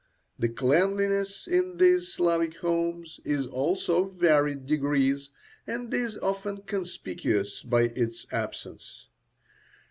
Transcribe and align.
The 0.39 0.49
cleanliness 0.49 1.45
in 1.45 1.77
these 1.77 2.11
Slavic 2.11 2.55
homes 2.55 3.19
is 3.23 3.45
also 3.45 4.05
of 4.05 4.15
varied 4.15 4.65
degrees, 4.65 5.29
and 5.67 5.93
is 5.93 6.17
often 6.17 6.63
conspicuous 6.63 7.61
by 7.61 7.83
its 7.83 8.25
absence. 8.31 9.09